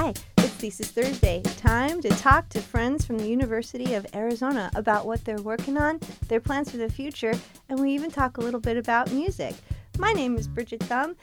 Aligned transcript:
Hi, 0.00 0.14
it's 0.38 0.54
Thesis 0.54 0.92
Thursday. 0.92 1.42
Time 1.58 2.00
to 2.00 2.08
talk 2.08 2.48
to 2.48 2.62
friends 2.62 3.04
from 3.04 3.18
the 3.18 3.28
University 3.28 3.92
of 3.92 4.06
Arizona 4.14 4.70
about 4.74 5.04
what 5.04 5.22
they're 5.26 5.42
working 5.42 5.76
on, 5.76 6.00
their 6.28 6.40
plans 6.40 6.70
for 6.70 6.78
the 6.78 6.88
future, 6.88 7.34
and 7.68 7.78
we 7.78 7.92
even 7.92 8.10
talk 8.10 8.38
a 8.38 8.40
little 8.40 8.60
bit 8.60 8.78
about 8.78 9.12
music. 9.12 9.54
My 9.98 10.14
name 10.14 10.38
is 10.38 10.48
Bridget 10.48 10.82
Thumb. 10.84 11.16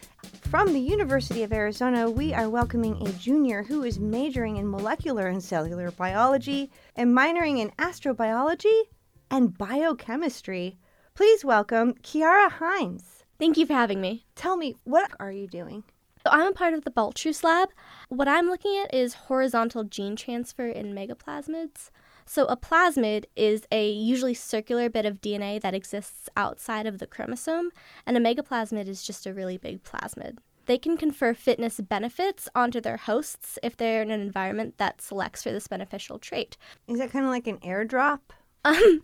From 0.52 0.74
the 0.74 0.80
University 0.80 1.42
of 1.42 1.52
Arizona, 1.52 2.08
we 2.08 2.36
are 2.36 2.52
welcoming 2.52 3.02
a 3.02 3.12
junior 3.14 3.64
who 3.64 3.82
is 3.82 3.98
majoring 3.98 4.58
in 4.58 4.70
molecular 4.70 5.26
and 5.26 5.44
cellular 5.44 5.90
biology 5.90 6.70
and 6.96 7.18
minoring 7.18 7.58
in 7.58 7.72
astrobiology 7.80 8.84
and 9.32 9.58
biochemistry. 9.58 10.78
Please 11.16 11.44
welcome 11.44 11.96
Ciara 12.04 12.52
Himes. 12.52 13.24
Thank 13.40 13.58
you 13.58 13.66
for 13.66 13.74
having 13.74 14.02
me. 14.02 14.28
Tell 14.36 14.56
me, 14.56 14.76
what 14.84 15.10
are 15.20 15.32
you 15.32 15.48
doing? 15.48 15.84
So 16.28 16.34
I'm 16.34 16.48
a 16.48 16.52
part 16.52 16.74
of 16.74 16.84
the 16.84 16.92
Baltrus 16.92 17.42
lab. 17.42 17.70
What 18.10 18.28
I'm 18.28 18.50
looking 18.50 18.78
at 18.84 18.94
is 18.94 19.14
horizontal 19.14 19.86
gene 19.86 20.18
transfer 20.18 20.68
in 20.68 20.94
megaplasmids. 20.94 21.90
So 22.26 22.44
a 22.48 22.58
plasmid 22.58 23.28
is 23.38 23.66
a 23.72 23.90
usually 23.90 24.34
circular 24.34 24.90
bit 24.90 25.06
of 25.06 25.22
DNA 25.22 25.62
that 25.62 25.74
exists 25.74 26.28
outside 26.36 26.86
of 26.86 27.00
the 27.00 27.08
chromosome, 27.08 27.72
and 28.06 28.18
a 28.18 28.20
megaplasmid 28.20 28.90
is 28.90 29.04
just 29.04 29.26
a 29.26 29.34
really 29.34 29.58
big 29.58 29.84
plasmid. 29.84 30.40
They 30.66 30.78
can 30.78 30.98
confer 30.98 31.34
fitness 31.34 31.80
benefits 31.80 32.50
onto 32.54 32.82
their 32.82 32.98
hosts 32.98 33.58
if 33.64 33.78
they're 33.78 34.02
in 34.02 34.12
an 34.12 34.20
environment 34.20 34.78
that 34.80 35.00
selects 35.00 35.44
for 35.44 35.54
this 35.54 35.70
beneficial 35.70 36.20
trait. 36.20 36.58
Is 36.90 37.00
that 37.00 37.12
kind 37.12 37.24
of 37.24 37.32
like 37.32 37.48
an 37.48 37.60
airdrop? 37.60 38.20
Um, 38.68 39.04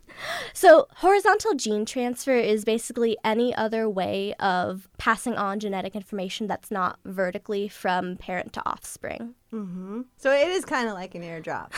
so, 0.52 0.88
horizontal 0.96 1.54
gene 1.54 1.84
transfer 1.84 2.36
is 2.36 2.64
basically 2.64 3.16
any 3.24 3.54
other 3.54 3.88
way 3.88 4.34
of 4.34 4.88
passing 4.98 5.34
on 5.36 5.60
genetic 5.60 5.94
information 5.94 6.46
that's 6.46 6.70
not 6.70 6.98
vertically 7.04 7.68
from 7.68 8.16
parent 8.16 8.52
to 8.54 8.62
offspring. 8.66 9.34
Mm-hmm. 9.52 10.02
So 10.16 10.32
it 10.32 10.48
is 10.48 10.64
kind 10.64 10.88
of 10.88 10.94
like 10.94 11.14
an 11.14 11.22
airdrop. 11.22 11.72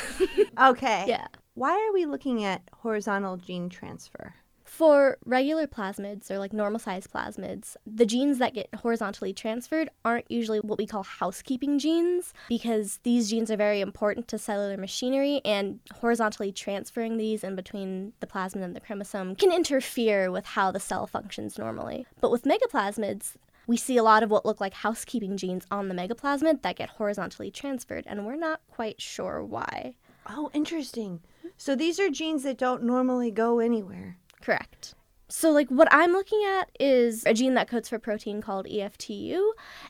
okay. 0.71 1.05
Yeah. 1.07 1.27
Why 1.55 1.73
are 1.73 1.93
we 1.93 2.07
looking 2.07 2.45
at 2.45 2.63
horizontal 2.73 3.37
gene 3.37 3.69
transfer? 3.69 4.35
For 4.67 5.17
regular 5.25 5.67
plasmids 5.67 6.31
or 6.31 6.39
like 6.39 6.53
normal 6.53 6.81
sized 6.81 7.11
plasmids, 7.11 7.77
the 7.87 8.05
genes 8.05 8.39
that 8.39 8.53
get 8.53 8.69
horizontally 8.75 9.33
transferred 9.33 9.89
aren't 10.05 10.31
usually 10.31 10.59
what 10.59 10.77
we 10.77 10.87
call 10.87 11.05
housekeeping 11.05 11.79
genes 11.79 12.35
because 12.49 12.99
these 13.05 13.31
genes 13.31 13.51
are 13.51 13.57
very 13.57 13.81
important 13.81 14.29
to 14.29 14.39
cellular 14.39 14.77
machinery 14.77 15.41
and 15.45 15.79
horizontally 15.95 16.53
transferring 16.53 17.17
these 17.17 17.45
in 17.45 17.55
between 17.55 18.13
the 18.21 18.27
plasmid 18.27 18.65
and 18.65 18.75
the 18.75 18.81
chromosome 18.81 19.37
can 19.37 19.53
interfere 19.53 20.31
with 20.31 20.45
how 20.45 20.71
the 20.73 20.81
cell 20.81 21.07
functions 21.07 21.59
normally. 21.59 22.05
But 22.21 22.33
with 22.33 22.43
megaplasmids, 22.43 23.37
we 23.67 23.77
see 23.77 23.97
a 23.97 24.03
lot 24.03 24.23
of 24.23 24.31
what 24.31 24.45
look 24.45 24.61
like 24.61 24.75
housekeeping 24.75 25.37
genes 25.37 25.65
on 25.71 25.89
the 25.89 25.95
megaplasmid 25.95 26.63
that 26.63 26.77
get 26.77 26.91
horizontally 26.91 27.51
transferred, 27.51 28.05
and 28.07 28.27
we're 28.27 28.37
not 28.37 28.61
quite 28.69 29.01
sure 29.01 29.43
why. 29.43 29.95
Oh, 30.29 30.51
interesting. 30.53 31.21
So 31.57 31.75
these 31.75 31.99
are 31.99 32.11
genes 32.11 32.43
that 32.43 32.59
don't 32.59 32.83
normally 32.83 33.31
go 33.31 33.61
anywhere. 33.61 34.19
Correct. 34.47 34.95
So, 35.29 35.51
like, 35.51 35.69
what 35.71 35.89
I'm 35.91 36.13
looking 36.13 36.41
at 36.45 36.71
is 36.79 37.25
a 37.27 37.35
gene 37.35 37.55
that 37.55 37.69
codes 37.69 37.89
for 37.89 37.99
protein 37.99 38.41
called 38.41 38.67
EFTU, 38.67 39.43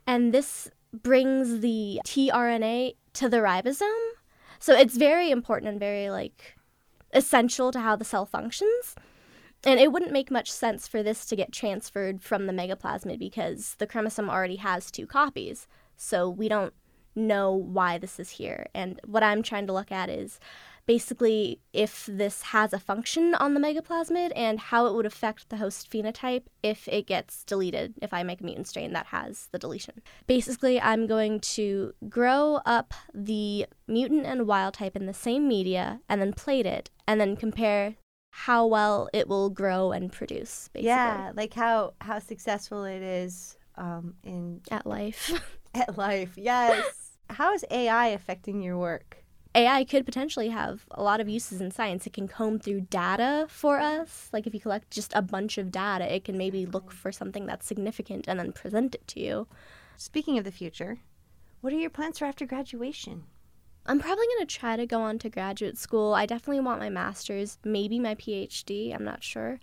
and 0.06 0.32
this 0.32 0.70
brings 0.94 1.60
the 1.60 2.00
tRNA 2.06 2.96
to 3.12 3.28
the 3.28 3.36
ribosome. 3.36 4.08
So, 4.58 4.72
it's 4.72 4.96
very 4.96 5.30
important 5.30 5.68
and 5.68 5.78
very, 5.78 6.08
like, 6.08 6.56
essential 7.12 7.70
to 7.72 7.80
how 7.80 7.96
the 7.96 8.04
cell 8.06 8.24
functions. 8.24 8.94
And 9.62 9.78
it 9.78 9.92
wouldn't 9.92 10.10
make 10.10 10.30
much 10.30 10.50
sense 10.50 10.88
for 10.88 11.02
this 11.02 11.26
to 11.26 11.36
get 11.36 11.52
transferred 11.52 12.22
from 12.22 12.46
the 12.46 12.54
megaplasmid 12.54 13.18
because 13.18 13.74
the 13.78 13.86
chromosome 13.86 14.30
already 14.30 14.56
has 14.56 14.90
two 14.90 15.06
copies. 15.06 15.68
So, 15.98 16.30
we 16.30 16.48
don't 16.48 16.72
know 17.14 17.52
why 17.52 17.98
this 17.98 18.18
is 18.18 18.30
here. 18.30 18.68
And 18.74 19.00
what 19.04 19.22
I'm 19.22 19.42
trying 19.42 19.66
to 19.66 19.74
look 19.74 19.92
at 19.92 20.08
is 20.08 20.40
basically 20.86 21.60
if 21.72 22.06
this 22.10 22.42
has 22.42 22.72
a 22.72 22.78
function 22.78 23.34
on 23.34 23.54
the 23.54 23.60
megaplasmid 23.60 24.32
and 24.34 24.58
how 24.58 24.86
it 24.86 24.94
would 24.94 25.06
affect 25.06 25.48
the 25.48 25.56
host 25.56 25.90
phenotype 25.90 26.44
if 26.62 26.88
it 26.88 27.06
gets 27.06 27.44
deleted, 27.44 27.94
if 28.00 28.14
I 28.14 28.22
make 28.22 28.40
a 28.40 28.44
mutant 28.44 28.68
strain 28.68 28.92
that 28.92 29.06
has 29.06 29.48
the 29.52 29.58
deletion. 29.58 30.00
Basically, 30.26 30.80
I'm 30.80 31.06
going 31.06 31.40
to 31.40 31.92
grow 32.08 32.60
up 32.64 32.94
the 33.12 33.66
mutant 33.88 34.26
and 34.26 34.46
wild 34.46 34.74
type 34.74 34.96
in 34.96 35.06
the 35.06 35.14
same 35.14 35.48
media 35.48 36.00
and 36.08 36.20
then 36.20 36.32
plate 36.32 36.66
it 36.66 36.90
and 37.06 37.20
then 37.20 37.36
compare 37.36 37.96
how 38.30 38.66
well 38.66 39.08
it 39.12 39.28
will 39.28 39.50
grow 39.50 39.92
and 39.92 40.12
produce 40.12 40.68
basically. 40.72 40.88
Yeah, 40.88 41.32
like 41.34 41.54
how 41.54 41.94
how 42.00 42.18
successful 42.18 42.84
it 42.84 43.02
is 43.02 43.56
um, 43.76 44.14
in 44.22 44.60
at 44.70 44.86
life. 44.86 45.32
at 45.74 45.96
life. 45.96 46.34
Yes. 46.36 47.16
how 47.30 47.54
is 47.54 47.64
AI 47.70 48.08
affecting 48.08 48.62
your 48.62 48.78
work? 48.78 49.25
AI 49.56 49.84
could 49.84 50.04
potentially 50.04 50.50
have 50.50 50.84
a 50.90 51.02
lot 51.02 51.18
of 51.18 51.30
uses 51.30 51.62
in 51.62 51.70
science. 51.70 52.06
It 52.06 52.12
can 52.12 52.28
comb 52.28 52.58
through 52.58 52.82
data 52.82 53.46
for 53.48 53.80
us. 53.80 54.28
Like 54.30 54.46
if 54.46 54.52
you 54.52 54.60
collect 54.60 54.90
just 54.90 55.14
a 55.14 55.22
bunch 55.22 55.56
of 55.56 55.72
data, 55.72 56.14
it 56.14 56.24
can 56.24 56.36
maybe 56.36 56.66
look 56.66 56.92
for 56.92 57.10
something 57.10 57.46
that's 57.46 57.64
significant 57.64 58.28
and 58.28 58.38
then 58.38 58.52
present 58.52 58.94
it 58.94 59.06
to 59.08 59.20
you. 59.20 59.48
Speaking 59.96 60.36
of 60.36 60.44
the 60.44 60.52
future, 60.52 60.98
what 61.62 61.72
are 61.72 61.78
your 61.78 61.88
plans 61.88 62.18
for 62.18 62.26
after 62.26 62.44
graduation? 62.44 63.24
I'm 63.86 63.98
probably 63.98 64.26
going 64.26 64.46
to 64.46 64.54
try 64.54 64.76
to 64.76 64.84
go 64.84 65.00
on 65.00 65.18
to 65.20 65.30
graduate 65.30 65.78
school. 65.78 66.12
I 66.12 66.26
definitely 66.26 66.60
want 66.60 66.80
my 66.80 66.90
master's, 66.90 67.56
maybe 67.64 67.98
my 67.98 68.14
PhD, 68.14 68.94
I'm 68.94 69.04
not 69.04 69.24
sure. 69.24 69.58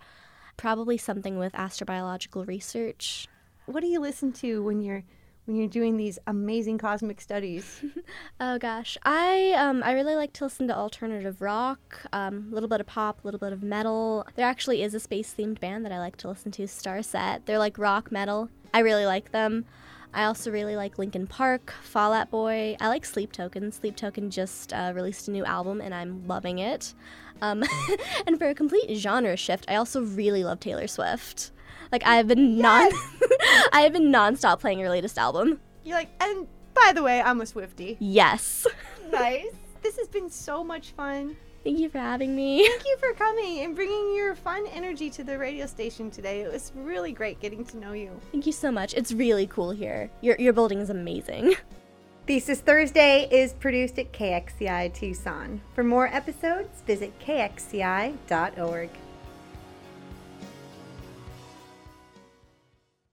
Probably 0.56 0.98
something 0.98 1.38
with 1.38 1.52
astrobiological 1.52 2.48
research. 2.48 3.28
What 3.66 3.82
do 3.82 3.86
you 3.86 4.00
listen 4.00 4.32
to 4.32 4.60
when 4.64 4.80
you're 4.80 5.04
when 5.46 5.56
you're 5.56 5.68
doing 5.68 5.96
these 5.96 6.18
amazing 6.26 6.78
cosmic 6.78 7.20
studies? 7.20 7.84
oh 8.40 8.58
gosh, 8.58 8.96
I 9.02 9.52
um, 9.52 9.82
I 9.82 9.92
really 9.92 10.14
like 10.14 10.32
to 10.34 10.44
listen 10.44 10.68
to 10.68 10.76
alternative 10.76 11.40
rock, 11.40 12.02
a 12.12 12.18
um, 12.18 12.48
little 12.50 12.68
bit 12.68 12.80
of 12.80 12.86
pop, 12.86 13.22
a 13.22 13.26
little 13.26 13.40
bit 13.40 13.52
of 13.52 13.62
metal. 13.62 14.26
There 14.36 14.46
actually 14.46 14.82
is 14.82 14.94
a 14.94 15.00
space 15.00 15.34
themed 15.36 15.60
band 15.60 15.84
that 15.84 15.92
I 15.92 15.98
like 15.98 16.16
to 16.18 16.28
listen 16.28 16.52
to, 16.52 16.62
Starset. 16.62 17.42
They're 17.44 17.58
like 17.58 17.78
rock 17.78 18.10
metal. 18.10 18.48
I 18.72 18.80
really 18.80 19.06
like 19.06 19.32
them. 19.32 19.66
I 20.14 20.26
also 20.26 20.52
really 20.52 20.76
like 20.76 20.96
Linkin 20.96 21.26
Park, 21.26 21.74
Fall 21.82 22.12
Out 22.12 22.30
Boy. 22.30 22.76
I 22.80 22.88
like 22.88 23.04
Sleep 23.04 23.32
Token. 23.32 23.72
Sleep 23.72 23.96
Token 23.96 24.30
just 24.30 24.72
uh, 24.72 24.92
released 24.94 25.26
a 25.26 25.32
new 25.32 25.44
album 25.44 25.80
and 25.80 25.92
I'm 25.92 26.26
loving 26.28 26.60
it. 26.60 26.94
Um, 27.42 27.64
and 28.26 28.38
for 28.38 28.48
a 28.48 28.54
complete 28.54 28.96
genre 28.96 29.36
shift, 29.36 29.64
I 29.68 29.74
also 29.74 30.02
really 30.02 30.44
love 30.44 30.60
Taylor 30.60 30.86
Swift. 30.86 31.50
Like 31.92 32.06
I've 32.06 32.28
been 32.28 32.58
non, 32.58 32.90
I 33.72 33.82
have 33.82 33.92
been 33.92 34.12
nonstop 34.12 34.60
playing 34.60 34.78
your 34.78 34.90
latest 34.90 35.18
album. 35.18 35.60
You're 35.84 35.96
like, 35.96 36.10
and 36.20 36.46
by 36.74 36.92
the 36.92 37.02
way, 37.02 37.20
I'm 37.20 37.40
a 37.40 37.44
Swiftie. 37.44 37.96
Yes. 38.00 38.66
nice. 39.12 39.54
This 39.82 39.98
has 39.98 40.08
been 40.08 40.30
so 40.30 40.64
much 40.64 40.92
fun. 40.92 41.36
Thank 41.62 41.78
you 41.78 41.88
for 41.88 41.98
having 41.98 42.36
me. 42.36 42.66
Thank 42.66 42.84
you 42.84 42.96
for 42.98 43.14
coming 43.14 43.60
and 43.60 43.74
bringing 43.74 44.14
your 44.14 44.34
fun 44.34 44.66
energy 44.66 45.08
to 45.10 45.24
the 45.24 45.38
radio 45.38 45.64
station 45.64 46.10
today. 46.10 46.42
It 46.42 46.52
was 46.52 46.72
really 46.74 47.12
great 47.12 47.40
getting 47.40 47.64
to 47.66 47.78
know 47.78 47.92
you. 47.92 48.10
Thank 48.32 48.44
you 48.44 48.52
so 48.52 48.70
much. 48.70 48.92
It's 48.92 49.12
really 49.12 49.46
cool 49.46 49.70
here. 49.70 50.10
Your, 50.20 50.36
your 50.38 50.52
building 50.52 50.80
is 50.80 50.90
amazing. 50.90 51.54
Thesis 52.26 52.60
Thursday 52.60 53.28
is 53.30 53.54
produced 53.54 53.98
at 53.98 54.12
KXCI 54.12 54.92
Tucson. 54.94 55.60
For 55.74 55.84
more 55.84 56.06
episodes, 56.06 56.82
visit 56.86 57.18
kxci.org. 57.18 58.90